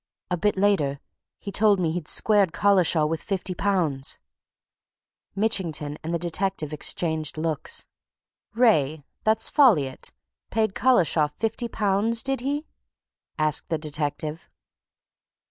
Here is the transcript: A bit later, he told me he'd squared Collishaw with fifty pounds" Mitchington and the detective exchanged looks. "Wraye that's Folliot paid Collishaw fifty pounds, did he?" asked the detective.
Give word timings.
A 0.31 0.35
bit 0.37 0.57
later, 0.57 0.99
he 1.37 1.51
told 1.51 1.79
me 1.79 1.91
he'd 1.91 2.07
squared 2.07 2.53
Collishaw 2.53 3.05
with 3.05 3.21
fifty 3.21 3.53
pounds" 3.53 4.17
Mitchington 5.35 5.99
and 6.03 6.11
the 6.11 6.17
detective 6.17 6.73
exchanged 6.73 7.37
looks. 7.37 7.85
"Wraye 8.55 9.03
that's 9.25 9.47
Folliot 9.47 10.11
paid 10.49 10.73
Collishaw 10.73 11.27
fifty 11.31 11.67
pounds, 11.67 12.23
did 12.23 12.41
he?" 12.41 12.65
asked 13.37 13.69
the 13.69 13.77
detective. 13.77 14.49